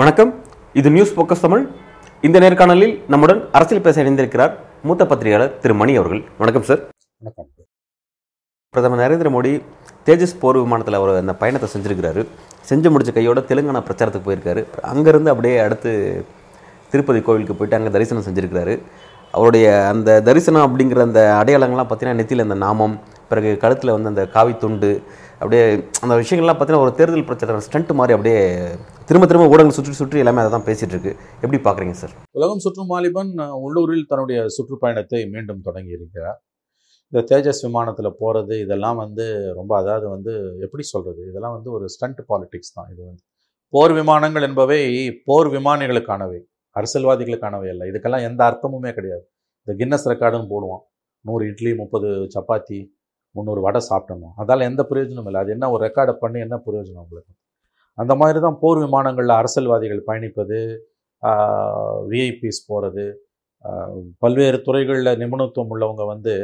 [0.00, 0.32] வணக்கம்.
[0.80, 1.64] இது news focus Tamil.
[2.26, 4.52] இந்த நேர்காணலில் நம்முடன் அரசியல் பேச இணைந்திருக்கிறார்
[4.82, 6.22] மூத்த பத்திரிகையாளர் திரு மணி அவர்கள்.
[6.42, 6.82] வணக்கம் சார்
[7.20, 7.48] வணக்கம்.
[8.74, 9.52] பிரதமர் நரேந்திர மோடி
[10.06, 12.22] தேஜஸ் போர் விமானத்தில் அவர் அந்த பயணத்தை செஞ்சிருக்கிறாரு.
[12.70, 14.62] செஞ்சு முடிச்ச கையோட தெலுங்கானா பிரச்சாரத்துக்கு போயிருக்காரு.
[14.92, 15.92] அங்கேருந்து அப்படியே அடுத்து
[16.92, 18.74] திருப்பதி கோவிலுக்கு போயிட்டு அங்கே தரிசனம் செஞ்சிருக்கிறாரு.
[19.34, 22.94] அவருடைய அந்த தரிசனம் அப்படிங்கிற அந்த அடையாளங்கள்லாம் பார்த்தீங்கன்னா நெத்தியில் அந்த நாமம்
[23.30, 24.90] பிறகு கழுத்தில் வந்து அந்த காவி துண்டு
[25.40, 25.64] அப்படியே
[26.04, 28.40] அந்த விஷயங்கள்லாம் பார்த்தீங்கன்னா ஒரு தேர்தல் பிரச்சாரம் ஸ்டண்ட் மாதிரி அப்படியே
[29.08, 31.12] திரும்ப திரும்ப ஊடகங்கள் சுற்றி சுற்றி எல்லாமே அதை தான் பேசிகிட்டு இருக்கு.
[31.44, 32.14] எப்படி பார்க்குறீங்க சார்?
[32.38, 33.30] உலகம் சுற்றும் வாலிபன்
[33.64, 36.38] உள்ளூரில் தன்னுடைய சுற்றுப்பயணத்தை மீண்டும் தொடங்கி இருக்கிறார்.
[37.12, 39.26] இந்த தேஜஸ் விமானத்தில் போகிறது இதெல்லாம் வந்து
[39.60, 40.32] ரொம்ப அதாவது வந்து
[40.66, 42.88] எப்படி சொல்கிறது இதெல்லாம் வந்து ஒரு ஸ்டண்ட் பாலிட்டிக்ஸ் தான்.
[42.92, 43.22] இது வந்து
[43.74, 44.80] போர் விமானங்கள் என்பவை
[45.28, 46.40] போர் விமானிகளுக்கானவை.
[46.78, 47.82] அரசியல்வாதிகளுக்கானவை அல்ல.
[47.90, 49.24] இதுக்கெல்லாம் எந்த அர்த்தமுமே கிடையாது.
[49.62, 50.84] இந்த கின்னஸ் ரெக்கார்டுன்னு போடுவான்.
[51.24, 52.78] நூறு இட்லி முப்பது சப்பாத்தி
[53.34, 55.40] முந்நூறு வடை சாப்பிட்டணும் அதால் எந்த பிரயோஜனமும் இல்லை.
[55.44, 57.32] அது என்ன ஒரு ரெக்கார்டை பண்ணி என்ன பிரயோஜனம் உங்களுக்கு?
[57.98, 60.58] அந்த மாதிரி தான் போர் விமானங்களில் அரசியல்வாதிகள் பயணிப்பது
[62.10, 63.04] விஐபிஸ் போகிறது
[64.22, 66.34] பல்வேறு துறைகளில் நிபுணத்துவம் உள்ளவங்க வந்து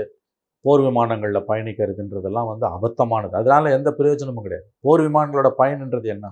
[0.64, 3.34] போர் விமானங்களில் பயணிக்கிறதுன்றதெல்லாம் வந்து அபத்தமானது.
[3.41, 4.66] அதனால் எந்த பிரயோஜனமும் கிடையாது.
[4.84, 6.26] போர் விமானங்களோட பயன்ன்றது என்ன?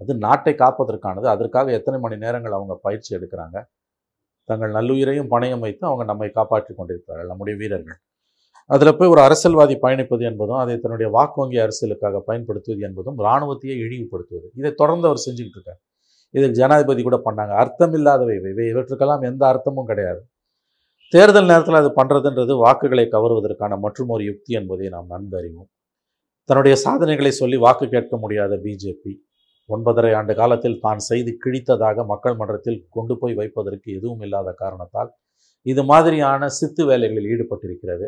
[0.00, 1.26] அது நாட்டை காப்பதற்கானது.
[1.34, 3.56] அதற்காக எத்தனை மணி நேரங்கள் அவங்க பயிற்சி எடுக்கிறாங்க.
[4.48, 7.98] தங்கள் நல்லுயிரையும் பணயம் வைத்து அவங்க நம்மை காப்பாற்றி கொண்டிருக்கிறார்கள் நம்முடைய வீரர்கள்.
[8.70, 14.46] அதில் போய் ஒரு அரசியல்வாதி பயணிப்பது என்பதும் அதை தன்னுடைய வாக்கு வங்கி அரசியலுக்காக பயன்படுத்துவது என்பதும் இராணுவத்தையே இழிவுபடுத்துவது.
[14.60, 15.80] இதை தொடர்ந்து அவர் செஞ்சுக்கிட்டு இருக்கார்.
[16.34, 17.52] இதில் ஜனாதிபதி கூட பண்ணாங்க.
[17.62, 20.22] அர்த்தம் இல்லாதவை இவை இவற்றுக்கெல்லாம் எந்த அர்த்தமும் கிடையாது.
[21.12, 25.68] தேர்தல் நேரத்தில் அது பண்ணுறதுன்றது வாக்குகளை கவருவதற்கான மற்றும் ஒரு யுக்தி என்பதை நாம் நன்கு அறிவோம்
[26.48, 29.12] தன்னுடைய சாதனைகளை சொல்லி வாக்கு கேட்க முடியாத பிஜேபி.
[29.68, 35.10] ஒன்பதரை ஆண்டு காலத்தில் தான் செய்து கிழித்ததாக மக்கள் மன்றத்தில் கொண்டு போய் வைப்பதற்கு எதுவும் இல்லாத காரணத்தால்
[35.66, 38.06] இது மாதிரியான சித்து வேலைகளில் ஈடுபட்டிருக்கிறது.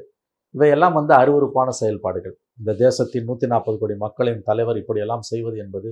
[0.55, 2.35] இவையெல்லாம் வந்து அருவருப்பான செயல்பாடுகள்.
[2.61, 5.91] இந்த தேசத்தின் நூற்றி நாற்பது கோடி மக்களின் தலைவர் இப்படியெல்லாம் செய்வது என்பது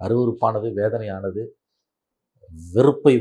[0.00, 1.42] அருவறுப்பானது வேதனையானது
[2.74, 3.14] வெறுப்பை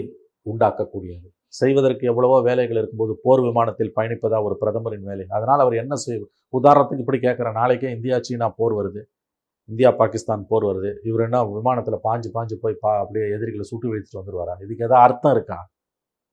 [0.45, 1.27] உண்டாக்கக்கூடியது.
[1.59, 5.25] செய்வதற்கு எவ்வளவோ வேலைகள் இருக்கும்போது போர் விமானத்தில் பயணிப்பதா ஒரு பிரதமரின் வேலை.
[5.35, 6.21] அதனால் அவர் என்ன செய்
[6.59, 9.01] உதாரணத்துக்கு இப்படி கேட்குற நாளைக்கே இந்தியா சீனா போர் வருது.
[9.69, 10.89] இந்தியா பாகிஸ்தான் போர் வருது.
[11.09, 15.33] இவர் என்ன விமானத்தில் பாஞ்சு பாஞ்சு போய் பா அப்படியே எதிரிகளை சுட்டு வீழ்த்துட்டு வந்துடுவாரா இதுக்கு ஏதாவது அர்த்தம்
[15.35, 15.59] இருக்கா?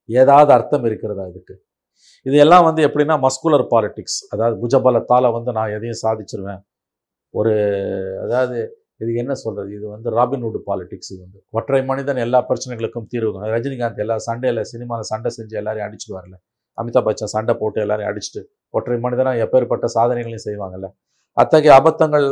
[0.08, 1.54] ஏதாவது அர்த்தம் இருக்கிறதா இதுக்கு?
[2.26, 6.60] இது எல்லாம் வந்து எப்படின்னா மஸ்குலர் பாலிட்டிக்ஸ் அதாவது புஜபலத்தால் வந்து நான் எதையும் சாதிச்சிருவேன்.
[7.34, 7.52] ஒரு
[8.24, 8.58] அதாவது
[9.02, 11.38] இது என்ன சொல்கிறது இது வந்து ராபின்வுட் பாலிடிக்ஸ் இது வந்து.
[11.58, 16.34] ஒற்றை மனிதன் எல்லா பிரச்சனைகளுக்கும் தீர்வு ரஜினிகாந்த் எல்லா சண்டையில் சினிமாவில் சண்டை செஞ்சு எல்லாரையும் அடிச்சுடுவார்ல.
[16.34, 16.36] வரல
[16.78, 18.42] அமிதாப் பச்சன் சண்டை போட்டு எல்லாரையும் அடிச்சுட்டு
[18.74, 20.88] ஒற்றை மனிதனாக எப்பேற்பட்ட சாதனைகளையும் செய்வாங்கல்ல.
[21.36, 22.26] அத்தகைய அபத்தங்கள்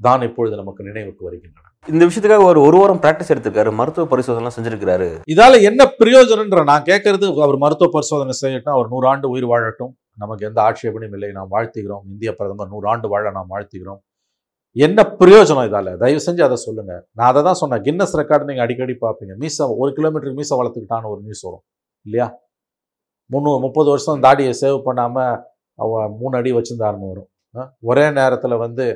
[0.00, 1.66] தான் இப்பொழுது நமக்கு நினைவுக்கு வருகின்றன.
[1.88, 5.08] இந்த விஷயத்துக்காக ஒரு ஒரு வாரம் ப்ராக்டிஸ் எடுத்திருக்காரு மருத்துவ பரிசோதனைலாம் செஞ்சிருக்கிறாரு.
[5.34, 9.92] இதால என்ன பிரயோஜனம்ன்ற நான் கேட்கறது அவர் மருத்துவ பரிசோதனை செய்யட்டும் அவர் நூறாண்டு உயிர் வாழட்டும்.
[10.22, 12.02] நமக்கு எந்த ஆட்சேபனையும் இல்லை நாம் வாழ்த்துகிறோம்.
[12.12, 14.00] இந்திய பிரதமர் நூறாண்டு வாழ நாம் வாழ்த்துகிறோம்.
[14.76, 15.90] என்ன பிரயோஜனம் இதால?
[16.02, 16.92] தயவு செஞ்சு அதை சொல்லுங்க.
[17.12, 17.82] நான் அதை தான் சொன்னேன்.
[17.86, 19.34] கின்னஸ் ரெக்கார்டு நீங்க அடிக்கடி பார்ப்பீங்க.
[19.42, 21.64] மீச ஒரு கிலோமீட்டருக்கு மீச வளர்த்துக்கிட்டான்னு ஒரு நியூஸ் வரும்.
[22.06, 22.26] இல்லையா?
[23.30, 25.16] முந்நூறு முப்பது வருஷம் தாடியை சேவ் பண்ணாம
[25.78, 27.28] அவ மூணு அடி வச்சிருந்தாருன்னு வரும்.
[27.90, 28.86] ஒரே நேரத்தில் வந்து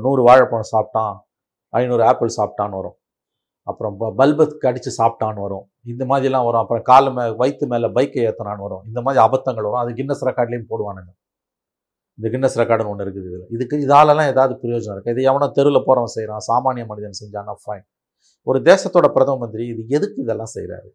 [0.00, 1.18] நூறு வாழைப்பழம் சாப்பிட்டான்
[1.68, 2.98] ஐநூறு ஆப்பிள் சாப்பிட்டான்னு வரும்.
[3.62, 5.70] அப்புறம் ப- கடித்து அடித்து சாப்பிட்டான்னு வரும்.
[5.84, 6.60] இந்த மாதிரிலாம் வரும்.
[6.60, 8.84] அப்புறம் காலு மே வயிற்று மேலே பைக்கை ஏற்றினான்னு வரும்.
[8.86, 9.80] இந்த மாதிரி அபத்தங்கள் வரும்.
[9.80, 11.10] அது கின்னஸ் ரெக்கார்ட்லேயும் போடுவானுங்க.
[12.18, 13.46] இந்த கின்னஸ் ரெக்கார்டுன்னு ஒன்று இருக்குது இதில்.
[13.50, 17.86] இதுக்கு இதாலலாம் ஏதாவது பிரயோஜனம் இருக்குது இது எவனோ தெருவில் போகிறவன் செய்கிறான் சாமானிய மனிதன் செஞ்சான்னா ஃபைன்
[18.42, 20.88] ஒரு தேசத்தோட பிரதம மந்திரி இது எதுக்கு இதெல்லாம் செய்கிறாரு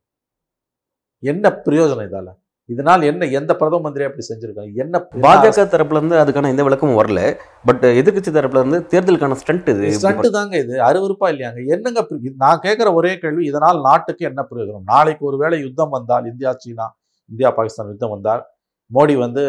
[1.20, 2.43] என்ன பிரயோஜனம் இதால்?
[2.70, 4.72] இதனால் என்ன எந்த பிரதம மந்திரி அப்படி செஞ்சிருக்காங்க?
[4.84, 7.22] என்ன பாஜக தரப்புல இருந்து அதுக்கான எந்த விளக்கமும் வரல.
[7.68, 9.90] பட் எதிர்க்கட்சி தரப்புல இருந்து தேர்தலுக்கான ஸ்டண்ட் இது.
[9.98, 10.76] ஸ்டண்ட் தாங்க இது.
[10.90, 11.62] அருவருப்பா இல்லையாங்க?
[11.76, 12.02] என்னங்க
[12.44, 14.86] நான் கேட்குற ஒரே கேள்வி இதனால் நாட்டுக்கு என்ன பிரயோஜனம்?
[14.94, 16.88] நாளைக்கு ஒருவேளை யுத்தம் வந்தால் இந்தியா சீனா
[17.32, 18.44] இந்தியா பாகிஸ்தான் யுத்தம் வந்தால்
[18.92, 19.44] மோடி வந்து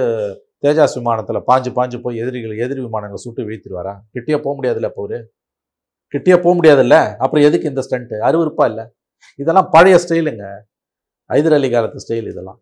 [0.64, 3.94] தேஜாஸ் விமானத்துல பாஞ்சு பாஞ்சு போய் எதிரிகள் எதிரி விமானங்களை சுட்டு வீழ்த்திடுவாரா?
[4.14, 5.18] கிட்டே போக முடியாதுல்ல இப்போ அவரு?
[6.14, 6.96] கிட்டே போக முடியாதுல்ல?
[7.22, 8.84] அப்புறம் எதுக்கு இந்த ஸ்டண்ட் அருவருப்பா இல்லை?
[9.38, 10.44] இதெல்லாம் பழைய ஸ்டைலுங்க
[11.30, 12.58] ஐதர் அலி காலத்து ஸ்டைல் இதெல்லாம்.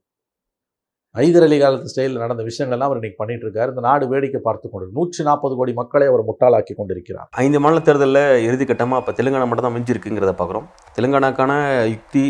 [1.21, 4.67] ஐதர் அலி காலத்து ஸ்டைலில் நடந்த விஷயங்கள் எல்லாம் அவர் இன்னைக்கு பண்ணிட்டு இருக்காரு இந்த நாடு வேடிக்கை பார்த்து
[4.75, 7.27] கொண்டு நூற்றி நாற்பது கோடி மக்களை அவர் முட்டாளாக்கி கொண்டிருக்கிறார்.
[7.43, 10.67] ஐந்து மாநில தேர்தலில் இறுதி கட்டமாக இப்போ தெலுங்கானா மட்டும் தான் மிஞ்சி இருக்குங்கிறத பார்க்குறோம்
[10.97, 11.53] தெலுங்கானாக்கான
[11.93, 12.23] யுக்தி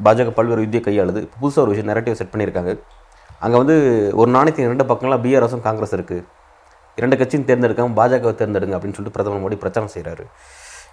[0.00, 1.22] பாஜக பல்வேறு யுக்தியை கையாளுது.
[1.40, 2.74] புதுசாக ஒரு விஷயம் நெரட்டிவ் செட் பண்ணியிருக்காங்க.
[3.46, 3.76] அங்கே வந்து
[4.20, 6.22] ஒரு நாணயத்தின் இரண்டு பக்கங்களாக பிஆர்எஸும் காங்கிரஸ் இருக்குது
[6.98, 10.26] இரண்டு கட்சியும் தேர்ந்தெடுக்காம பாஜகவை தேர்ந்தெடுங்க அப்படின்னு சொல்லிட்டு பிரதமர் மோடி பிரச்சாரம் செய்கிறாரு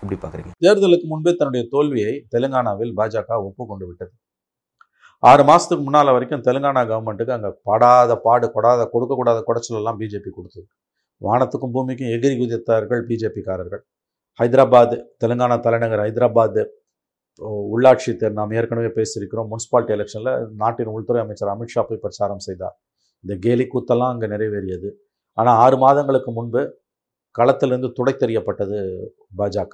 [0.02, 4.12] எப்படி பார்க்குறீங்க தேர்தலுக்கு முன்பே தன்னுடைய தோல்வியை தெலுங்கானாவில் பாஜக ஒப்புக்கொண்டு விட்டது.
[5.28, 10.68] ஆறு மாதத்துக்கு முன்னால் வரைக்கும் தெலுங்கானா கவர்மெண்ட்டுக்கு அங்கே படாத பாடு கொடாத கொடுக்கக்கூடாத குடைச்சலெல்லாம் பிஜேபி கொடுத்தது.
[11.22, 13.82] வானத்துக்கும் பூமிக்கும் எகிரி குதித்தார்கள் பிஜேபிக்காரர்கள்
[14.40, 16.62] ஹைதராபாத் தெலுங்கானா தலைநகர் ஹைதராபாத்
[17.74, 19.50] உள்ளாட்சி தேர் நாம் ஏற்கனவே பேசியிருக்கிறோம்.
[19.52, 20.32] முனிசிபாலிட்டி எலெக்ஷனில்
[20.62, 22.76] நாட்டின் உள்துறை அமைச்சர் அமித்ஷா போய் பிரச்சாரம் செய்தார்.
[23.24, 24.90] இந்த கேலி கூத்தெல்லாம் அங்கே நிறைவேறியது.
[25.38, 26.62] ஆனால் ஆறு மாதங்களுக்கு முன்பு
[27.36, 28.78] களத்திலிருந்து துடை தெரியப்பட்டது
[29.40, 29.74] பாஜக.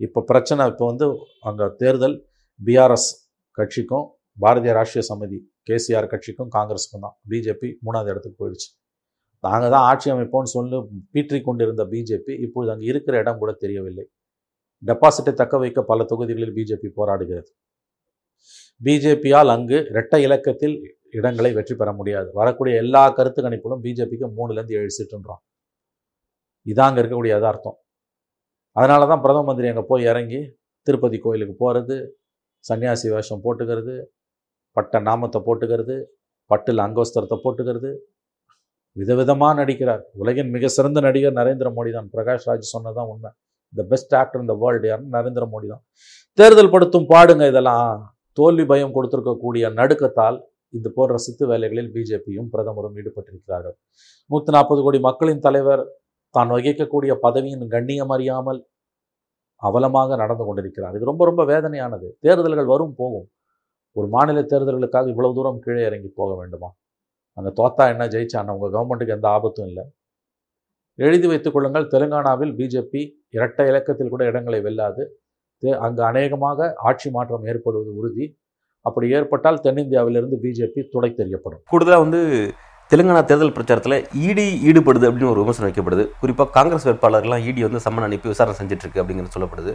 [0.00, 1.06] இப்போ பிரச்சனை இப்போ வந்து
[1.48, 2.16] அங்கே தேர்தல்
[2.60, 3.10] பிஆர்எஸ்
[3.58, 4.06] கட்சிக்கும்
[4.42, 5.38] பாரதிய ராஷ்டிரிய சமிதி
[5.68, 7.14] கேசிஆர் கட்சிக்கும் காங்கிரஸுக்கும் தான்.
[7.30, 8.68] பிஜேபி மூணாவது இடத்துக்கு போயிடுச்சு.
[9.44, 10.78] நாங்கள் தான் ஆட்சி அமைப்போம்னு சொல்லி
[11.14, 14.04] பீற்றி கொண்டிருந்த பிஜேபி இப்பொழுது அங்கே இருக்கிற இடம் கூட தெரியவில்லை.
[14.82, 17.50] டெபாசிட்டை தக்க வைக்க பல தொகுதிகளில் பிஜேபி போராடுகிறது.
[18.80, 20.76] பிஜேபியால் அங்கு இரட்டை இலக்கத்தில்
[21.18, 22.28] இடங்களை வெற்றி பெற முடியாது.
[22.38, 25.42] வரக்கூடிய எல்லா கருத்து கணிப்பிலும் பிஜேபிக்கு மூணுலேருந்து ஏழு சீட்டுன்றான்.
[26.66, 27.76] இதான் இருக்கக்கூடிய யதார்த்தம்.
[28.76, 30.40] அதனால தான் பிரதம மந்திரி அங்கே போய் இறங்கி
[30.86, 31.96] திருப்பதி கோயிலுக்கு போகிறது
[32.64, 33.94] சன்னியாசி வேஷம் போட்டுக்கிறது
[34.76, 35.96] பட்ட நாமத்தை போட்டுக்கிறது
[36.50, 37.90] பட்டில் அங்கோஸ்தரத்தை போட்டுக்கிறது.
[38.96, 40.02] விதவிதமாக நடிக்கிறார்.
[40.22, 42.08] உலகின் மிக சிறந்த நடிகர் நரேந்திர மோடி தான்.
[42.14, 43.30] பிரகாஷ் ராஜ் சொன்னதான் உண்மை.
[43.72, 45.82] த பெஸ்ட் ஆக்டர் இந்த வேர்ல்டு யாருன்னு நரேந்திர மோடி தான்.
[46.38, 47.88] தேர்தல் படுத்தும் பாடுங்க இதெல்லாம்.
[48.38, 50.38] தோல்வி பயம் கொடுத்துருக்கக்கூடிய நடுக்கத்தால்
[50.78, 53.76] இது போன்ற சித்து வேலைகளில் பிஜேபியும் பிரதமரும் ஈடுபட்டிருக்கிறார்கள்.
[54.30, 55.82] நூற்றி நாற்பது கோடி மக்களின் தலைவர்
[56.34, 58.60] தான் வகிக்கக்கூடிய பதவியின் கண்ணியம் அறியாமல்
[59.62, 60.94] அவலமாக நடந்து கொண்டிருக்கிறார்.
[60.98, 62.08] இது ரொம்ப ரொம்ப வேதனையானது.
[62.24, 63.26] தேர்தல்கள் வரும் போகும்.
[63.96, 66.74] ஒரு மாநில தேர்தல்களுக்காக இவ்வளவு தூரம் கீழே இறங்கி போக வேண்டுமா?
[67.32, 69.84] அங்கே தோத்தா என்ன ஜெயிச்சா உங்கள் கவர்மெண்ட்டுக்கு எந்த ஆபத்தும் இல்லை.
[70.98, 75.04] எழுதி வைத்துக் கொள்ளுங்கள் தெலுங்கானாவில் பிஜேபி இரட்டை இலக்கத்தில் கூட இடங்களை வெல்லாது
[75.62, 78.38] தே- அங்கு அநேகமாக ஆட்சி மாற்றம் ஏற்படுவது உறுதி.
[78.80, 82.20] அப்படி ஏற்பட்டால் தென்னிந்தியாவிலிருந்து பிஜேபி துடை தெரியப்படும் கூடுதலாக வந்து
[82.90, 83.96] தெலுங்கானா தேர்தல் பிரச்சாரத்தில்
[84.28, 86.02] இடி ஈடுபடுது அப்படின்னு ஒரு விமர்சனம் வைக்கப்படுது.
[86.20, 89.72] குறிப்பாக காங்கிரஸ் வேட்பாளர்லாம் இடி வந்து சம்மன் அனுப்பி விசாரணை செஞ்சுட்டு இருக்கு அப்படிங்கிறது சொல்லப்படுது.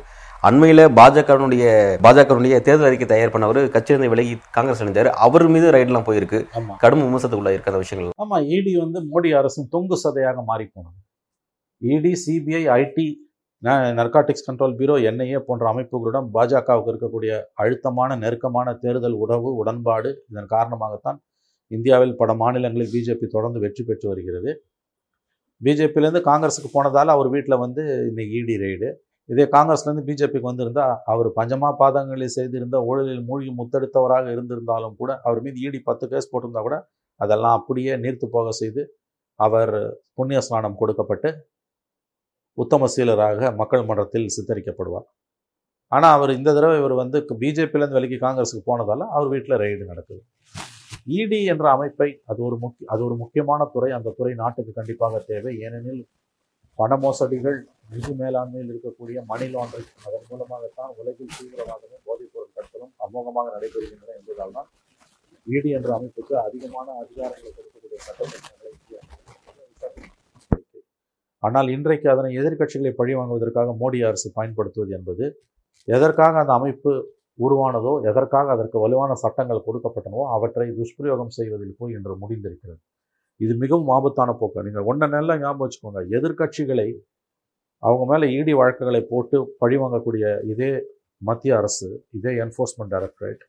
[0.48, 1.64] அண்மையில் பாஜகவினுடைய
[2.06, 5.10] பாஜகவினுடைய தேர்தல் அறிக்கை தயார் பண்ணவர் கட்சியிலிருந்து விலகி காங்கிரஸ் இணைஞ்சார்.
[5.28, 6.42] அவர் மீது ரைடெலாம் போயிருக்கு.
[6.84, 8.14] கடும் விமர்சனத்துக்குள்ள இருக்க அந்த விஷயங்கள்.
[8.26, 11.00] ஆமாம் இடி வந்து மோடி அரசின் தொங்கு சதையாக மாறி போனது
[11.82, 13.08] ED CBI IT
[14.00, 17.32] narcotics control bureau NIA போன்ற அமைப்புகளுடன் பாஜகவுக்கு இருக்கக்கூடிய
[17.64, 21.20] அழுத்தமான நெருக்கமான தேர்தல் உறவு உடன்பாடு இதன் காரணமாகத்தான்
[21.78, 24.52] இந்தியாவில் பல மாநிலங்களில் பிஜேபி தொடர்ந்து வெற்றி பெற்று வருகிறது.
[25.62, 28.90] பிஜேபியிலேருந்து காங்கிரஸுக்கு போனதால் அவர் வீட்டில் வந்து இன்னைக்கு இடி ரெய்டு.
[29.30, 35.60] இதே காங்கிரஸ்லேருந்து பிஜேபிக்கு வந்திருந்தா அவர் பஞ்சமா பாதங்களில் செய்திருந்த ஊழலில் மூழ்கி முத்தெடுத்தவராக இருந்திருந்தாலும் கூட அவர் மீது
[35.68, 36.78] இடி பத்து கேஸ் போட்டிருந்தா கூட
[37.20, 38.84] அதெல்லாம் அப்படியே நீர்த்து போக செய்து
[39.40, 39.74] அவர்
[40.18, 41.30] புண்ணிய ஸ்நானம் கொடுக்கப்பட்டு
[42.58, 45.08] உத்தமசீலராக மக்கள் மன்றத்தில் சித்தரிக்கப்படுவார்.
[45.92, 50.22] ஆனால் அவர் இந்த தடவை இவர் வந்து பிஜேபியிலேருந்து விலகி காங்கிரஸுக்கு போனதால் அவர் வீட்டில் ரெய்டு நடக்குது.
[51.16, 53.90] இடி என்ற அமைப்பை அது ஒரு முக்கிய அது ஒரு முக்கியமான துறை.
[53.92, 55.54] அந்த துறை நாட்டுக்கு கண்டிப்பாக தேவை.
[55.66, 56.02] ஏனெனில்
[56.80, 57.58] பண மோசடிகள்
[57.94, 64.70] நிதி மேலாண்மையில் இருக்கக்கூடிய மணி லாண்டரிங் அதன் மூலமாகத்தான் உலகில் தீவிரவாதமும் போதைப்பொருள் கடத்தலும் அமோகமாக நடைபெறுகின்றன என்பதால் தான்
[65.48, 68.58] இடி என்ற அமைப்புக்கு அதிகமான அதிகாரங்களை கொடுக்கக்கூடிய சட்டத்திட்டங்களை
[71.44, 75.26] ஆனால் இன்றைக்கு அதனை எதிர்க்கட்சிகளை பழி வாங்குவதற்காக மோடி அரசு பயன்படுத்துவது என்பது
[75.88, 76.92] எதற்காக அந்த அமைப்பு
[77.46, 82.80] உருவானதோ எதற்காக அதற்கு வலுவான சட்டங்கள் கொடுக்கப்பட்டனவோ அவற்றை துஷ்பிரயோகம் செய்வதில் போய் இன்று முடிந்திருக்கிறது.
[83.40, 84.66] இது மிகவும் ஆபத்தான போக்கு.
[84.68, 86.02] நீங்கள் ஒன்றை நல்லா ஞாபகம் வச்சுக்கோங்க.
[86.18, 86.88] எதிர்க்கட்சிகளை
[87.84, 90.72] அவங்க மேலே இடி வழக்குகளை போட்டு பழி வாங்கக்கூடிய இதே
[91.22, 91.88] மத்திய அரசு
[92.18, 93.44] இதே என்ஃபோர்ஸ்மெண்ட் டைரக்டரேட்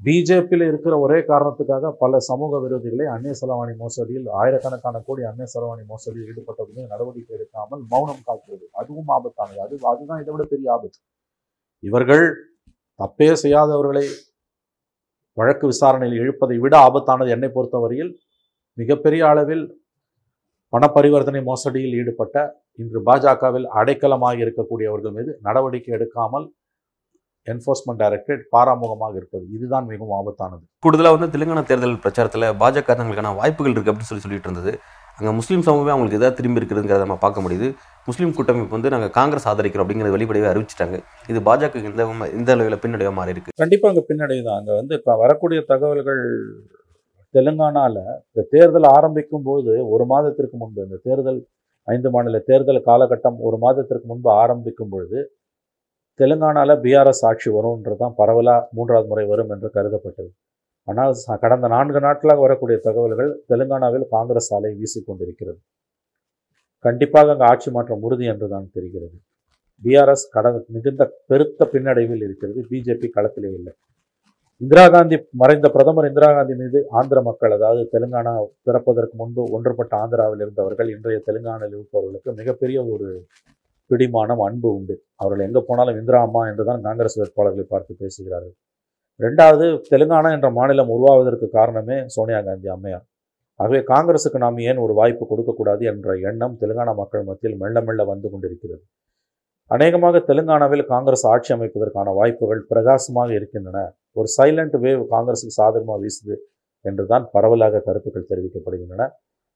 [0.00, 6.26] பிஜேபியில் இருக்கிற ஒரே காரணத்துக்காக பல சமூக விரோதிகளை அன்னிய செலவாணி மோசடியில் ஆயிரக்கணக்கான கோடி அன்னிய செலவாணி மோசடியில்
[6.30, 9.60] ஈடுபட்டதுமே நடவடிக்கை எடுக்காமல் மௌனம் காக்கிறது அதுவும் ஆபத்தானது.
[9.66, 11.00] அது அதுதான் இதை விட பெரிய ஆபத்து.
[11.82, 12.24] இவர்கள்
[13.00, 14.04] தப்பே செய்யாதவர்களை
[15.36, 18.12] வழக்கு விசாரணையில் இழுப்பதை விட ஆபத்தானது என்னை பொறுத்தவரையில்
[18.78, 19.64] மிகப்பெரிய அளவில்
[20.72, 22.36] பண பரிவர்த்தனை மோசடியில் ஈடுபட்ட
[22.78, 26.46] இன்று பாஜகவில் அடைக்கலமாக இருக்கக்கூடியவர்கள் மீது நடவடிக்கை எடுக்காமல்
[27.46, 29.44] என்ஃபோர்ஸ்மெண்ட் டைரக்டரேட் பாராமுகமாக இருப்பது.
[29.56, 30.64] இதுதான் மிகவும் ஆபத்தானது.
[30.84, 34.72] கூடுதலாக வந்து தெலுங்கானா தேர்தல் பிரச்சாரத்தில் பாஜக தங்களுக்கான வாய்ப்புகள் இருக்குது அப்படின்னு சொல்லி சொல்லிட்டு இருந்தது.
[35.18, 37.68] அங்கே முஸ்லீம் சமூகமே அவங்களுக்கு எதாவது திரும்பி இருக்கிறதுங்கிறத நம்ம பார்க்க முடியுது.
[38.08, 40.96] முஸ்லீம் கூட்டமைப்பு வந்து நாங்கள் காங்கிரஸ் ஆதரிக்கிறோம் அப்படிங்கிறத வெளிப்படையாக அறிவிச்சிட்டாங்க.
[41.30, 42.02] இது பாஜக இந்த
[42.38, 43.54] இந்த அளவில் பின்னடைவாக மாறி இருக்கு.
[43.62, 46.22] கண்டிப்பாக அங்கே பின்னடைவு தான் அங்கே வந்து இப்போ வரக்கூடிய தகவல்கள்
[47.34, 51.40] தெலுங்கானாவில் இந்த தேர்தல் ஆரம்பிக்கும் போது ஒரு மாதத்திற்கு முன்பு இந்த தேர்தல்
[51.88, 55.18] ஐந்து மாநில தேர்தல் காலகட்டம் ஒரு மாதத்திற்கு முன்பு ஆரம்பிக்கும் பொழுது
[56.20, 60.30] தெலுங்கானாவில் பிஆர்எஸ் ஆட்சி வரும்ன்றது தான் பரவலாக மூன்றாவது முறை வரும் என்று கருதப்பட்டது.
[60.88, 61.14] ஆனால்
[61.44, 65.58] கடந்த நான்கு நாட்களாக வரக்கூடிய தகவல்கள் தெலுங்கானாவில் காங்கிரஸ் ஆலை வீசிக்கொண்டிருக்கிறது.
[66.84, 69.16] கண்டிப்பாக அங்கே ஆட்சி மாற்றம் உறுதி என்று தான் தெரிகிறது
[69.82, 72.60] பிஆர்எஸ் கடந்த மிகுந்த பெருத்த பின்னடைவில் இருக்கிறது.
[72.70, 73.72] பிஜேபி களத்திலே இல்லை.
[74.60, 78.32] இந்திரா காந்தி மறைந்த பிரதமர் இந்திரா காந்தி மீது ஆந்திர மக்கள் அதாவது தெலுங்கானா
[78.66, 83.08] பிறப்பதற்கு முன்பு ஒன்றுபட்ட ஆந்திராவில் இருந்தவர்கள் இன்றைய தெலுங்கானாவில் இருப்பவர்களுக்கு மிகப்பெரிய ஒரு
[83.90, 84.94] பிடிமானம் அன்பு உண்டு.
[85.22, 88.56] அவர்கள் எங்கே போனாலும் இந்திரா அம்மா என்றுதான் காங்கிரஸ் வேட்பாளர்களை பார்த்து பேசுகிறார்கள்.
[89.20, 93.04] ரெண்டாவது தெலுங்கானா என்ற மாநிலம் உருவாவதற்கு காரணமே சோனியா காந்தி அம்மையார்.
[93.60, 98.28] ஆகவே காங்கிரஸுக்கு நாம் ஏன் ஒரு வாய்ப்பு கொடுக்கக்கூடாது என்ற எண்ணம் தெலுங்கானா மக்கள் மத்தியில் மெல்ல மெல்ல வந்து
[98.32, 98.82] கொண்டிருக்கிறது.
[99.70, 103.78] அநேகமாக தெலுங்கானாவில் காங்கிரஸ் ஆட்சி அமைப்பதற்கான வாய்ப்புகள் பிரகாசமாக இருக்கின்றன.
[104.18, 106.36] ஒரு சைலண்ட் வேவ் காங்கிரஸுக்கு சாதகமாக வீசுது
[106.84, 109.06] என்று தான் பரவலாக கருத்துக்கள் தெரிவிக்கப்படுகின்றன.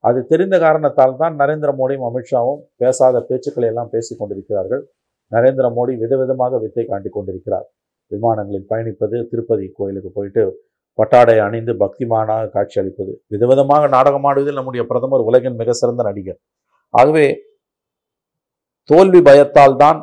[0.04, 4.82] அது தெரிந்த காரணத்தால் தான் நரேந்திர மோடியும் அமித்ஷாவும் பேசாத பேச்சுக்களை எல்லாம் பேசிக் கொண்டிருக்கிறார்கள்.
[5.32, 7.66] நரேந்திர மோடி விதவிதமாக வித்தை காண்டி கொண்டிருக்கிறார்.
[8.14, 10.44] விமானங்களில் பயணிப்பது திருப்பதி கோயிலுக்கு போயிட்டு
[10.98, 13.12] பட்டாடை அணிந்து பக்திமானாக காட்சியளிப்பது.
[13.32, 16.38] விதவிதமாக நாடகமாடுவதில் நம்முடைய பிரதமர் உலகின் மிக சிறந்த நடிகர்.
[16.94, 17.26] ஆகவே
[18.90, 19.98] தோல்வி பயத்தால் தான்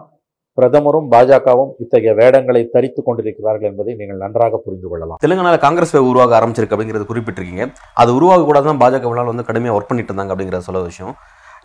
[0.57, 5.19] பிரதமரும் பாஜகவும் இத்தகைய வேடங்களை தரித்து கொண்டிருக்கிறார்கள் என்பதை நீங்கள் நன்றாக புரிந்து கொள்ளலாம்.
[5.23, 7.65] தெலுங்கானால காங்கிரஸ் உருவாக ஆரம்பிச்சிருக்கு அப்படிங்கிறது குறிப்பிட்டிருக்கீங்க.
[8.01, 11.13] அது உருவாக கூடாதான் பாஜகவினால் வந்து கடுமையாக ஒர்க் பண்ணிட்டு இருந்தாங்க அப்படிங்கிற சொல்ல விஷயம்.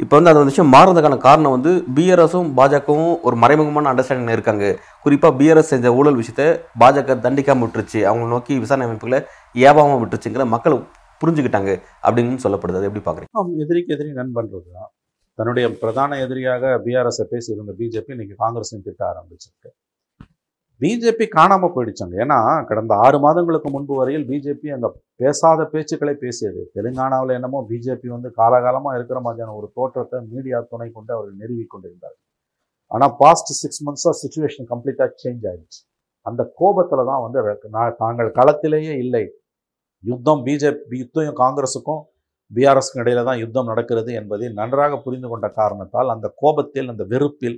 [0.02, 4.64] இப்போ வந்து அந்த விஷயம் மாறுறதுக்கான காரணம் வந்து பிஆர்எஸும் பாஜகவும் ஒரு மறைமுகமான அண்டர்ஸ்டாண்டிங் இருக்காங்க.
[5.04, 6.46] குறிப்பாக பிஆர்எஸ் செஞ்ச ஊழல் விஷயத்தை
[6.82, 8.00] பாஜக தண்டிக்காமல் விட்டுருச்சு.
[8.10, 9.20] அவங்க நோக்கி விசாரணை அமைப்புகளை
[9.66, 10.76] ஏவாமல் விட்டுருச்சுங்கிற மக்கள்
[11.20, 11.70] புரிஞ்சுக்கிட்டாங்க
[12.06, 12.78] அப்படின்னு சொல்லப்படுது.
[12.80, 14.90] அது எப்படி பார்க்குறீங்க எதிரிக்கு எதிரி நண்பன்றது தான்.
[15.38, 19.70] தன்னுடைய பிரதான எதிரியாக பிஆர்எஸை பேசியிருந்த பிஜேபி இன்னைக்கு காங்கிரஸையும் திட்ட ஆரம்பிச்சிருக்கு.
[20.82, 22.14] பிஜேபி காணாமல் போயிடுச்சாங்க.
[22.24, 24.88] ஏன்னா கடந்த ஆறு மாதங்களுக்கு முன்பு வரையில் பிஜேபி அந்த
[25.20, 26.60] பேசாத பேச்சுக்களை பேசியது.
[26.76, 32.16] தெலுங்கானாவில் என்னமோ பிஜேபி வந்து காலகாலமாக இருக்கிற மாதிரியான ஒரு தோற்றத்தை மீடியா துணை கொண்டு அவர்கள் நிறுவி கொண்டிருந்தார்
[32.90, 35.80] ஆனால் பாஸ்ட் சிக்ஸ் மந்த்ஸாக சுச்சுவேஷன் கம்ப்ளீட்டாக சேஞ்ச் ஆயிடுச்சு.
[36.26, 39.24] அந்த கோபத்தில் தான் வந்து நான் தாங்கள் களத்திலேயே இல்லை.
[40.04, 42.02] யுத்தம் பிஜேபி யுத்தம் காங்கிரஸுக்கும்
[42.50, 47.56] பிஆர்எஸ்க்கும் இடையில தான் யுத்தம் நடக்கிறது என்பதை நன்றாக புரிந்து கொண்ட காரணத்தால் அந்த கோபத்தில் அந்த வெறுப்பில்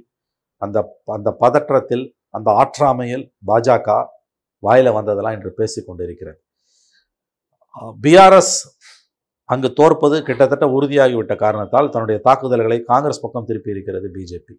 [0.62, 0.78] அந்த
[1.16, 3.88] அந்த பதற்றத்தில் அந்த ஆற்றாமையில் பாஜக
[4.62, 6.38] வாயில் வந்ததெல்லாம் இன்று பேசிக் கொண்டிருக்கிறது.
[8.04, 8.54] பிஆர்எஸ்
[9.48, 14.54] அங்கு தோற்பது கிட்டத்தட்ட உறுதியாகிவிட்ட காரணத்தால் தன்னுடைய தாக்குதல்களை காங்கிரஸ் பக்கம் திருப்பி இருக்கிறது பிஜேபி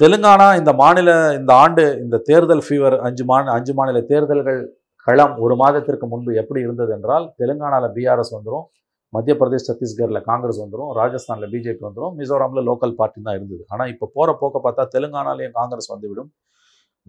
[0.00, 4.60] தெலுங்கானா இந்த மாநில இந்த ஆண்டு இந்த தேர்தல் ஃபீவர் அஞ்சு மாநில அஞ்சு மாநில தேர்தல்கள்
[5.06, 8.66] களம் ஒரு மாதத்திற்கு முன்பு எப்படி இருந்தது என்றால் தெலுங்கானாவில் பிஆர்எஸ் வந்துடும்
[9.14, 13.62] மத்திய பிரதேஷ் சத்தீஸ்கரில் காங்கிரஸ் வந்துடும் ராஜஸ்தானில் பிஜேபி வந்துடும் மிசோராமில் லோக்கல் பார்ட்டி தான் இருந்தது.
[13.72, 16.30] ஆனால் இப்போ போகிற போக்க பார்த்தா தெலுங்கானாலையும் காங்கிரஸ் வந்துவிடும்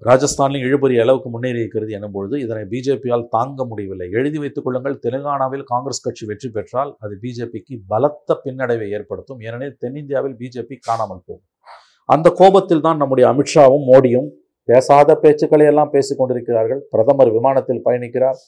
[0.07, 4.07] ராஜஸ்தானிலும் இழுபறி அளவுக்கு முன்னேறி இருக்கிறது எனும் பொழுது இதனை பிஜேபியால் தாங்க முடியவில்லை.
[4.19, 9.41] எழுதி வைத்துக் கொள்ளுங்கள் தெலுங்கானாவில் காங்கிரஸ் கட்சி வெற்றி பெற்றால் அது பிஜேபிக்கு பலத்த பின்னடைவை ஏற்படுத்தும்.
[9.47, 11.45] ஏனெனில் தென்னிந்தியாவில் பிஜேபி காணாமல் போகும்.
[12.09, 14.29] அந்த கோபத்தில் தான் நம்முடைய அமித்ஷாவும் மோடியும்
[14.69, 16.81] பேசாத பேச்சுக்களை எல்லாம் பேசிக் கொண்டிருக்கிறார்கள்.
[16.93, 18.39] பிரதமர் விமானத்தில் பயணிக்கிறார்.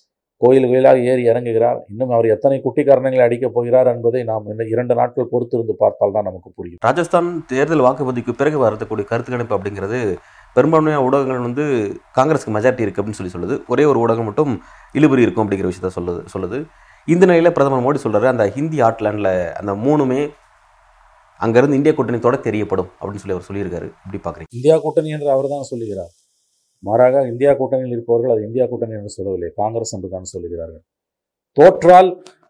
[0.42, 1.78] கோயில் கோயிலாக ஏறி இறங்குகிறார்.
[1.92, 6.50] இன்னும் அவர் எத்தனை குட்டிக்காரணங்களை அடிக்கப் போகிறார் என்பதை நாம் இன்னும் இரண்டு நாட்கள் பொறுத்திருந்து பார்த்தால் தான் நமக்கு
[6.58, 6.80] புரியும்.
[6.88, 10.00] ராஜஸ்தான் தேர்தல் வாக்குப்பதிவுக்கு பிறகு வரக்கூடிய கருத்து கணிப்பு அப்படிங்கிறது
[10.56, 11.66] பெரும்பான்மையான ஊடகங்கள் வந்து
[12.18, 13.58] காங்கிரஸுக்கு மெஜாரிட்டி இருக்குது அப்படின்னு சொல்லி சொல்லுது.
[13.74, 14.52] ஒரே ஒரு ஊடகம் மட்டும்
[15.00, 16.60] இழுபறி இருக்கும் அப்படிங்கிற விஷயத்த சொல்லுது சொல்லுது.
[17.08, 20.22] இந்த நிலையில் பிரதமர் மோடி சொல்றாரு அந்த ஹிந்தி ஆட்லாண்டில் அந்த மூணுமே
[21.46, 23.88] அங்கேருந்து இந்திய கூட்டணித்தோட தெரியப்படும் அப்படின்னு சொல்லி அவர் சொல்லியிருக்காரு.
[24.04, 24.52] இப்படி பார்க்குறீங்க.
[24.60, 26.12] இந்தியா கூட்டணி என்று அவர் தான் சொல்லுகிறார்.
[26.84, 30.84] மாறாக இந்தியா கூட்டணியில் இருப்பவர்கள் அது இந்தியா கூட்டணி என்று சொல்லவில்லை காங்கிரஸ் என்று தான் சொல்லுகிறார்கள்.
[31.58, 32.10] தோற்றால்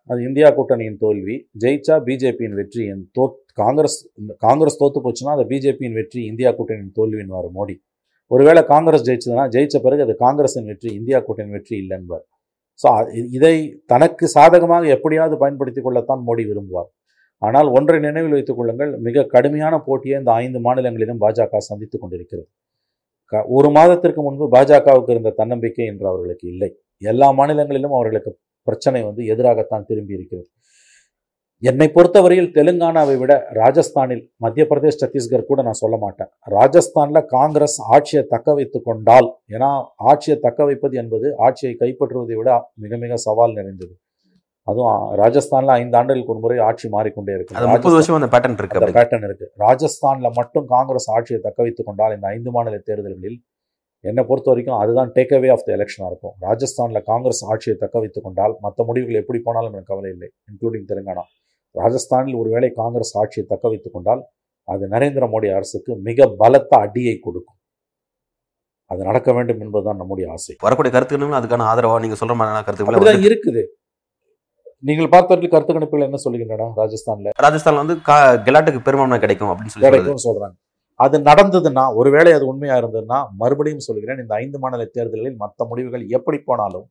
[0.09, 3.25] அது இந்தியா கூட்டணியின் தோல்வி ஜெயிச்சா பிஜேபியின் வெற்றி என் தோ
[3.61, 7.75] காங்கிரஸ் இந்த காங்கிரஸ் தோத்து போச்சுன்னா அது பிஜேபியின் வெற்றி இந்தியா கூட்டணியின் தோல்வின்வார் மோடி.
[8.31, 12.23] ஒருவேளை காங்கிரஸ் ஜெயிச்சதுன்னா ஜெயிச்ச பிறகு அது காங்கிரஸின் வெற்றி இந்தியா கூட்டணி வெற்றி இல்லைன்பார்.
[12.79, 12.89] ஸோ
[13.37, 13.55] இதை
[13.91, 16.89] தனக்கு சாதகமாக எப்படியாவது பயன்படுத்தி கொள்ளத்தான் மோடி விரும்புவார்.
[17.41, 22.47] ஆனால் ஒன்றை நினைவில் வைத்துக் கொள்ளுங்கள் மிக கடுமையான போட்டியை இந்த ஐந்து மாநிலங்களிலும் பாஜக சந்தித்துக் கொண்டிருக்கிறது.
[23.47, 26.69] ஒரு மாதத்திற்கு முன்பு பாஜகவுக்கு இருந்த தன்னம்பிக்கை என்று அவர்களுக்கு இல்லை.
[26.97, 28.31] எல்லா மாநிலங்களிலும் அவர்களுக்கு
[28.67, 30.47] பிரச்சனை வந்து எதிராகத்தான் திரும்பி இருக்கிறது.
[31.63, 36.29] என்னை பொறுத்தவரையில் தெலுங்கானாவை விட ராஜஸ்தானில் மத்திய பிரதேஷ் சத்தீஸ்கர் கூட நான் சொல்ல மாட்டேன்.
[36.45, 42.97] ராஜஸ்தானில் காங்கிரஸ் ஆட்சியை தக்க வைத்து கொண்டால் ஏன்னா ஆட்சியை தக்க வைப்பது என்பது ஆட்சியை கைப்பற்றுவதை விட மிக
[42.97, 43.93] மிக சவால் நிறைந்தது.
[44.69, 47.55] அதுவும் ராஜஸ்தான்ல ஐந்து ஆண்டுகளுக்கு ஒரு முறை ஆட்சி மாறிக்கொண்டே இருக்கு.
[47.55, 49.47] அது முப்பது வருஷம் அந்த பேட்டர்ன் இருக்கு அந்த பேட்டர்ன் இருக்கு.
[49.65, 53.39] ராஜஸ்தான்ல மட்டும் காங்கிரஸ் ஆட்சியை தக்க வைத்துக் கொண்டால் இந்த ஐந்து மாநில தேர்தல்களில்
[53.99, 56.35] என்னை பொறுத்த வரைக்கும் அதுதான் டேக் அவே ஆஃப் த எலெக்ஷனாக இருக்கும்.
[56.41, 61.23] ராஜஸ்தான்ல காங்கிரஸ் ஆட்சியை தக்க வைத்துக் கொண்டால் மற்ற முடிவுகள் எப்படி போனாலும் எனக்கு கவலை இல்லை இன்க்ளூடிங் தெலுங்கானா.
[61.75, 64.23] ராஜஸ்தானில் ஒருவேளை காங்கிரஸ் ஆட்சியை தக்க வைத்துக் கொண்டால்
[64.67, 67.57] அது நரேந்திர மோடி அரசுக்கு மிக பலத்த அடியை கொடுக்கும்.
[68.91, 70.55] அது நடக்க வேண்டும் என்பதுதான் நம்முடைய ஆசை.
[70.59, 73.63] வரக்கூடிய கருத்துக்களும் அதுக்கான ஆதரவா நீங்க சொல்ற மாதிரியான கருத்துக்களை இருக்குது.
[74.87, 77.29] நீங்கள் பார்த்தவர்கள் கருத்து கணிப்புகள் என்ன சொல்லுகின்றன ராஜஸ்தான்ல?
[77.45, 77.95] ராஜஸ்தான்ல வந்து
[78.45, 80.55] கெலாட்டுக்கு பெரும்பான்மை கிடைக்கும் அப்படின்னு சொல்லி சொல்றாங்க.
[81.03, 86.39] அது நடந்ததுன்னா ஒருவேளை அது உண்மையா இருந்ததுன்னா மறுபடியும் சொல்கிறேன் இந்த ஐந்து மாநில தேர்தல்களில் மற்ற முடிவுகள் எப்படி
[86.49, 86.85] போனாலும்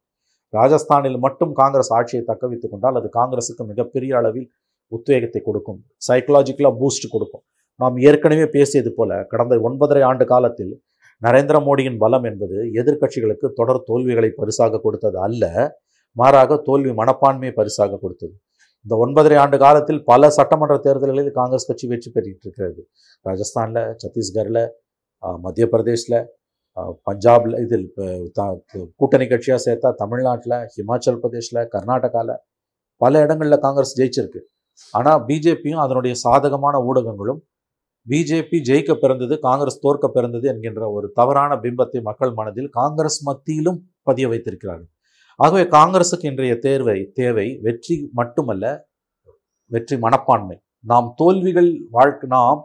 [0.58, 4.48] ராஜஸ்தானில் மட்டும் காங்கிரஸ் ஆட்சியை தக்க வைத்துக் கொண்டால் அது காங்கிரசுக்கு மிகப்பெரிய அளவில்
[4.96, 5.78] உத்வேகத்தை கொடுக்கும்.
[6.08, 7.44] சைக்கலாஜிக்கலாக பூஸ்ட் கொடுக்கும்.
[7.80, 10.74] நாம் ஏற்கனவே பேசியது போல கடந்த ஒன்பதரை ஆண்டு காலத்தில்
[11.22, 15.44] நரேந்திர மோடியின் பலம் என்பது எதிர்க்கட்சிகளுக்கு தொடர் தோல்விகளை பரிசாக கொடுத்தது அல்ல.
[16.12, 18.34] மாறாக தோல்வி மனப்பான்மையை பரிசாக கொடுத்தது.
[18.84, 22.88] இந்த ஒன்பதரை ஆண்டு காலத்தில் பல சட்டமன்ற தேர்தல்களில் காங்கிரஸ் கட்சி வெற்றி பெற்றுட்டு இருக்கிறது.
[23.28, 24.68] ராஜஸ்தானில் சத்தீஸ்கரில்
[25.40, 26.24] மத்திய பிரதேஷில்
[27.10, 27.92] பஞ்சாபில் இதில்
[28.32, 28.62] த-
[28.96, 32.36] கூட்டணி கட்சியாக சேர்த்தா தமிழ்நாட்டில் ஹிமாச்சல் பிரதேஷில் கர்நாடகாவில்
[32.96, 34.40] பல இடங்களில் காங்கிரஸ் ஜெயிச்சிருக்கு.
[34.92, 37.40] ஆனால் பிஜேபியும் அதனுடைய சாதகமான ஊடகங்களும்
[38.08, 44.28] பிஜேபி ஜெயிக்க பிறந்தது காங்கிரஸ் தோற்க பிறந்தது என்கின்ற ஒரு தவறான பிம்பத்தை மக்கள் மனதில் காங்கிரஸ் மத்தியிலும் பதிய
[44.28, 44.88] வைத்திருக்கிறார்கள்.
[45.38, 48.64] ஆகவே காங்கிரசுக்கு இன்றைய தேர்வை தேவை வெற்றி மட்டுமல்ல
[49.70, 50.56] வெற்றி மனப்பான்மை.
[50.90, 52.60] நாம் தோல்விகள் வாழ்க்கை நாம்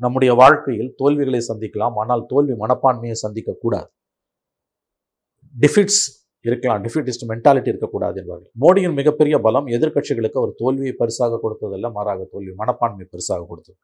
[0.00, 3.88] நம்முடைய வாழ்க்கையில் தோல்விகளை சந்திக்கலாம் ஆனால் தோல்வி மனப்பான்மையை சந்திக்க கூடாது
[5.54, 6.02] டிஃபிட்ஸ்
[6.44, 8.50] இருக்கலாம் டிஃபிட்டிஸ்ட் மென்டாலிட்டி இருக்கக்கூடாது என்பார்கள்.
[8.62, 13.78] மோடியின் மிகப்பெரிய பலம் எதிர்க்கட்சிகளுக்கு அவர் தோல்வியை பரிசாக கொடுத்ததல்ல மாறாக தோல்வி மனப்பான்மை பரிசாக கொடுத்தது.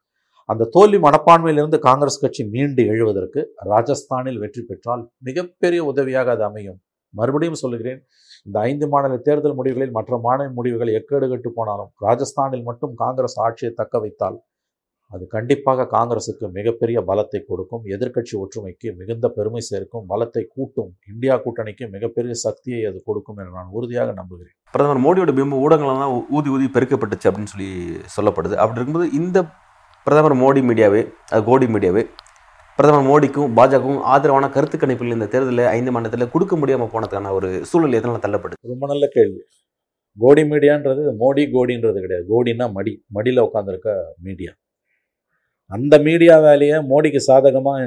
[0.49, 3.41] அந்த தோல்வி மனப்பான்மையிலிருந்து காங்கிரஸ் கட்சி மீண்டு எழுவதற்கு
[3.73, 6.79] ராஜஸ்தானில் வெற்றி பெற்றால் மிகப்பெரிய உதவியாக அது அமையும்.
[7.21, 8.01] மறுபடியும் சொல்லுகிறேன்
[8.49, 13.73] இந்த ஐந்து மாநில தேர்தல் முடிவுகளில் மற்ற மாநில முடிவுகள் எக்கேடு கட்டு போனாலும் ராஜஸ்தானில் மட்டும் காங்கிரஸ் ஆட்சியை
[13.81, 14.39] தக்க வைத்தால்
[15.11, 17.83] அது கண்டிப்பாக காங்கிரசுக்கு மிகப்பெரிய பலத்தை கொடுக்கும்.
[17.95, 20.05] எதிர்க்கட்சி ஒற்றுமைக்கு மிகுந்த பெருமை சேர்க்கும்.
[20.13, 20.91] பலத்தை கூட்டும்.
[21.13, 24.55] இந்தியா கூட்டணிக்கு மிகப்பெரிய சக்தியை அது கொடுக்கும் என நான் உறுதியாக நம்புகிறேன்.
[24.75, 27.71] பிரதமர் மோடியோட பிம்பம் ஊடகங்கள்லாம் ஊதி ஊதி பெருக்கப்பட்டுச்சு அப்படின்னு சொல்லி
[28.17, 28.57] சொல்லப்படுது.
[28.63, 29.39] அப்படி இருக்கும்போது இந்த
[30.07, 31.03] பிரதமர் மோடி மீடியாவே
[31.33, 32.05] அது கோடி மீடியாவே
[32.79, 37.97] பிரதமர் மோடிக்கும் பாஜகவும் ஆதரவான கருத்து கணிப்பில் இந்த தேர்தலில் ஐந்து மாநிலத்தில் கொடுக்க முடியாமல் போனதுக்கான ஒரு சூழல்
[37.99, 39.41] எதனால் தள்ளப்படுது ரொம்ப நல்ல கேள்வி.
[40.19, 42.25] கோடி மீடியான்றது மோடி கோடின்றது கிடையாது.
[42.33, 42.93] கோடின்னா மடி.
[43.17, 43.93] மடியில் உட்காந்துருக்க
[44.27, 44.53] மீடியா.
[45.71, 47.87] அந்த மீடியா வேலையை மோடிக்கு சாதகமாக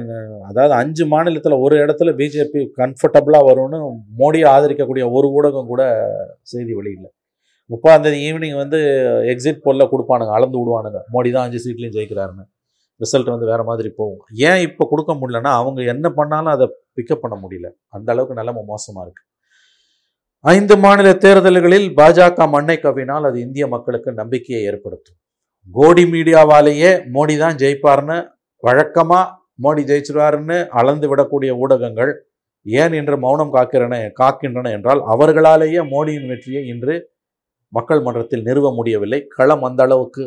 [0.50, 3.78] அதாவது அஞ்சு மாநிலத்தில் ஒரு இடத்துல பிஜேபி கம்ஃபர்டபுளாக வரும்னு
[4.20, 5.82] மோடியை ஆதரிக்கக்கூடிய ஒரு ஊடகம் கூட
[6.52, 7.10] செய்தி வெளியில்லை
[7.70, 8.78] முப்பாந்தேதி ஈவினிங் வந்து
[9.32, 11.00] எக்ஸிட் போலில் கொடுப்பானுங்க அளந்து விடுவானுங்க.
[11.14, 12.44] மோடி தான் அஞ்சு சீட்லேயும் ஜெயிக்கிறாருன்னு.
[13.00, 14.22] ரிசல்ட் வந்து வேறு மாதிரி போகும்.
[14.48, 17.68] ஏன் இப்போ கொடுக்க முடியலன்னா அவங்க என்ன பண்ணாலும் அதை பிக்கப் பண்ண முடியல.
[17.96, 19.26] அந்த அளவுக்கு நிலைமை மோசமாக இருக்குது
[20.44, 25.18] ஐந்து மாநில தேர்தல்களில் பாஜக மண்ணை கவினால் அது இந்திய மக்களுக்கு நம்பிக்கையை ஏற்படுத்தும்.
[25.68, 28.16] கோடி மீடியாவாலேயே மோடி தான் ஜெயிப்பார்னு
[28.62, 29.24] வழக்கமாக
[29.64, 32.12] மோடி ஜெயிச்சிருவாருன்னு அளந்து விடக்கூடிய ஊடகங்கள்
[32.66, 36.94] ஏன் இன்று மௌனம் காக்கிறன காக்கின்றன என்றால் அவர்களாலேயே மோடியின் வெற்றியை இன்று
[37.72, 39.20] மக்கள் மன்றத்தில் நிறுவ முடியவில்லை.
[39.36, 40.24] களம் அந்த அளவுக்கு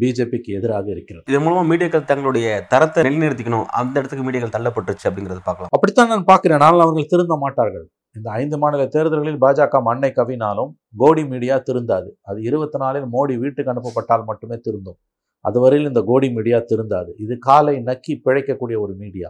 [0.00, 1.24] பிஜேபிக்கு எதிராக இருக்கிறது.
[1.30, 3.66] இதன் மூலமா மீடியாக்கள் தங்களுடைய தரத்தை நிலைநிறுத்திக்கணும்.
[3.80, 5.70] அந்த இடத்துக்கு மீடியாக்கள் தள்ளப்பட்டுச்சு அப்படிங்கறத பார்க்கலாம்.
[5.70, 6.60] அப்படித்தான் நான் பார்க்கிறேன்.
[6.60, 7.86] ஆனால் அவர்கள் திருந்த மாட்டார்கள்.
[8.16, 12.08] இந்த ஐந்து மாநில தேர்தல்களில் பாஜக மண்ணை கவினாலும் கோடி மீடியா திருந்தாது.
[12.20, 14.98] அது இருபத்தி நாலில் மோடி வீட்டுக்கு அனுப்பப்பட்டால் மட்டுமே திருந்தும்.
[15.40, 17.10] அதுவரையில் இந்த கோடி மீடியா திருந்தாது.
[17.16, 19.28] இது காலை நக்கி பிழைக்கக்கூடிய ஒரு மீடியா.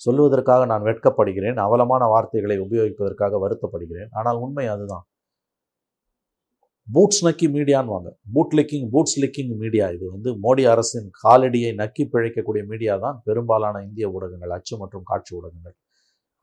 [0.00, 1.56] சொல்லுவதற்காக நான் வெட்கப்படுகிறேன்.
[1.56, 4.10] அவலமான வார்த்தைகளை உபயோகிப்பதற்காக வருத்தப்படுகிறேன்.
[4.10, 5.04] ஆனால் உண்மை அதுதான்.
[6.88, 12.04] பூட்ஸ் நக்கி மீடியான்னு வாங்க boot licking boots licking media இது வந்து மோடி அரசின் காலடியை நக்கி
[12.12, 15.74] பிழைக்கக்கூடிய மீடியா தான் பெரும்பாலான இந்திய ஊடகங்கள் அச்சு மற்றும் காட்சி ஊடகங்கள்.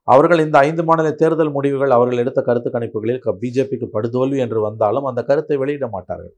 [0.07, 5.21] அவர்கள் இந்த ஐந்து மாநில தேர்தல் முடிவுகள் அவர்கள் எடுத்த கருத்து கணிப்புகளில் பிஜேபிக்கு படுதோல்வி என்று வந்தாலும் அந்த
[5.29, 6.35] கருத்தை வெளியிட மாட்டார்கள்.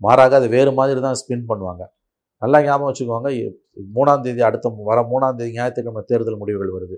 [0.00, 1.82] மாறாக அது வேறு மாதிரி தான் ஸ்பின் பண்ணுவாங்க.
[2.42, 3.30] நல்லா ஞாபகம் வச்சுக்கோங்க
[3.96, 6.96] மூணாம் தேதி அடுத்த வர மூணாம் தேதி ஞாயிற்றுக்கிழமை தேர்தல் முடிவுகள் வருது.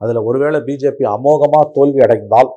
[0.00, 2.50] அதில் ஒருவேளை பிஜேபி அமோகமாக தோல்வி அடைந்தால்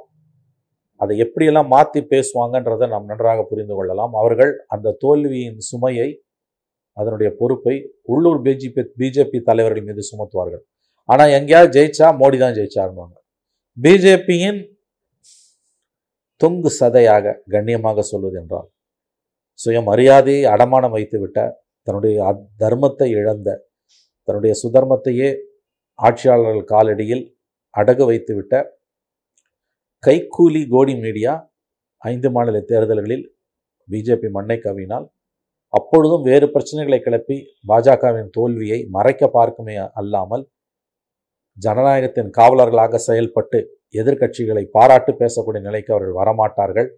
[1.02, 4.14] அதை எப்படியெல்லாம் மாற்றி பேசுவாங்கன்றதை நாம் நன்றாக புரிந்து கொள்ளலாம்.
[4.22, 6.10] அவர்கள் அந்த தோல்வியின் சுமையை
[6.98, 7.76] அதனுடைய பொறுப்பை
[8.14, 10.64] உள்ளூர் பிஜேபி பிஜேபி தலைவர்கள் மீது சுமத்துவார்கள்.
[11.10, 13.16] ஆனால் எங்கேயாவது ஜெயிச்சா மோடி தான் ஜெயிச்சாருவாங்க
[13.78, 14.60] பிஜேபியின்
[16.42, 18.68] தொங்கு சதையாக கண்ணியமாக சொல்வது என்றால்
[19.60, 21.40] சுயமரியாதையை அடமானம் வைத்துவிட்ட
[21.88, 22.18] தன்னுடைய
[22.60, 23.50] தர்மத்தை இழந்த
[24.28, 25.30] தன்னுடைய சுதர்மத்தையே
[26.00, 27.24] ஆட்சியாளர்கள் காலடியில்
[27.74, 28.56] அடகு வைத்துவிட்ட
[30.04, 31.34] கைக்கூலி கோடி மீடியா
[32.02, 33.26] ஐந்து மாநில தேர்தல்களில்
[33.90, 35.06] பிஜேபி மண்ணை கவினால்
[35.74, 37.38] அப்பொழுதும் வேறு பிரச்சனைகளை கிளப்பி
[37.70, 40.44] பாஜகவின் தோல்வியை மறைக்க பார்க்குமே அல்லாமல்
[41.58, 43.60] ஜனநாயகத்தின் காவலர்களாக செயல்பட்டு
[44.02, 46.90] எதிர்க்கட்சிகளை பாராட்டு பேசக்கூடிய நிலைக்கு அவர்கள் வரமாட்டார்கள்.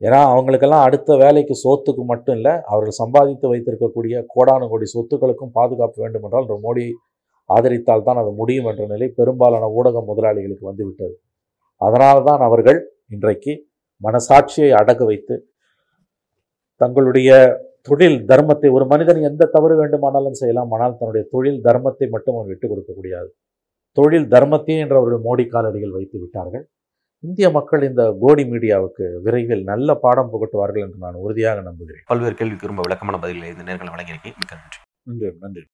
[0.00, 6.26] ஏன்னா அவங்களுக்கெல்லாம் அடுத்த வேலைக்கு சொத்துக்கு மட்டும் இல்லை அவர்கள் சம்பாதித்து வைத்திருக்கக்கூடிய கோடானு கோடி சொத்துக்களுக்கும் பாதுகாப்பு வேண்டும்
[6.28, 6.86] என்றால் மோடி
[7.50, 11.16] ஆதரித்தால் தான் அது முடியும் என்ற நிலை பெரும்பாலான ஊடக முதலாளிகளுக்கு வந்துவிட்டது.
[11.80, 13.52] அதனால தான் அவர்கள் இன்றைக்கு
[14.02, 15.34] மனசாட்சியை அடகு வைத்து
[16.80, 17.30] தங்களுடைய
[17.82, 22.70] தொழில் தர்மத்தை ஒரு மனிதன் எந்த தவறு வேண்டுமானாலும் செய்யலாம் ஆனால் தன்னுடைய தொழில் தர்மத்தை மட்டும் அவர் விட்டுக்
[22.70, 23.30] கொடுக்க முடியாது.
[23.92, 26.64] தொழில் தர்மத்தையே என்று அவர்கள் மோடி காலடியில் வைத்து விட்டார்கள்.
[27.24, 32.04] இந்திய மக்கள் இந்த கோடி மீடியாவுக்கு விரைவில் நல்ல பாடம் புகட்டுவார்கள் என்று நான் உறுதியாக நம்புகிறேன்.
[32.06, 34.36] பல்வேறு கேள்விக்கு ரொம்ப விளக்கமான பதில்களை இந்த நேர்களை வழங்கியிருக்கேன்.
[34.38, 34.80] மிக்க நன்றி.
[35.02, 35.64] நன்றி நன்றி.